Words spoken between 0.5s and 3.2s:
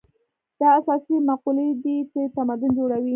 دا اساسي مقولې دي چې تمدن جوړوي.